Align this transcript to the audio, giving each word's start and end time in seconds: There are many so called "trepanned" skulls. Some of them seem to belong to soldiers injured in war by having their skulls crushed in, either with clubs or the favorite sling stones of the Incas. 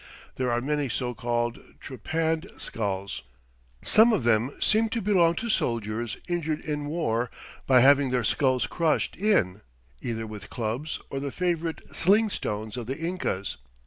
There 0.37 0.51
are 0.51 0.61
many 0.61 0.89
so 0.89 1.13
called 1.13 1.59
"trepanned" 1.79 2.49
skulls. 2.59 3.21
Some 3.83 4.11
of 4.13 4.23
them 4.23 4.49
seem 4.59 4.89
to 4.89 4.99
belong 4.99 5.35
to 5.35 5.47
soldiers 5.47 6.17
injured 6.27 6.61
in 6.61 6.87
war 6.87 7.29
by 7.67 7.81
having 7.81 8.09
their 8.09 8.23
skulls 8.23 8.65
crushed 8.65 9.15
in, 9.15 9.61
either 10.01 10.25
with 10.25 10.49
clubs 10.49 10.99
or 11.11 11.19
the 11.19 11.31
favorite 11.31 11.87
sling 11.95 12.31
stones 12.31 12.77
of 12.77 12.87
the 12.87 12.97
Incas. 12.97 13.57